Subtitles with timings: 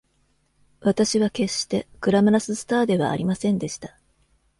[0.79, 3.99] 私は決してグラマラススターではありませんでした。